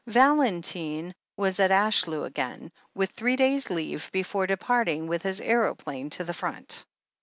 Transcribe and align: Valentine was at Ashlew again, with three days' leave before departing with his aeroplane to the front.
Valentine 0.07 1.13
was 1.37 1.59
at 1.59 1.69
Ashlew 1.69 2.25
again, 2.25 2.71
with 2.95 3.11
three 3.11 3.35
days' 3.35 3.69
leave 3.69 4.11
before 4.11 4.47
departing 4.47 5.05
with 5.05 5.21
his 5.21 5.39
aeroplane 5.39 6.09
to 6.09 6.23
the 6.23 6.33
front. 6.33 6.83